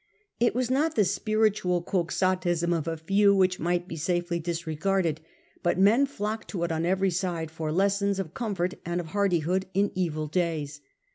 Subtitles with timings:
[0.39, 5.21] It was not the spiritual Quixotism of a few, which might be safely disregarded,
[5.61, 9.67] but men flocked to it on every side for lessons of comfort and of hardihood
[9.75, 10.81] in evil days.